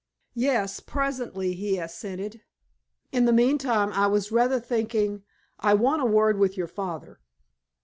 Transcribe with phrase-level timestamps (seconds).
[0.33, 2.41] "Yes, presently," he assented.
[3.11, 5.21] "In the meantime, I was rather thinking
[5.59, 7.19] I want a word with your father."